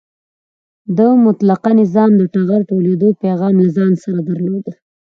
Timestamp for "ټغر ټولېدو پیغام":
2.33-3.53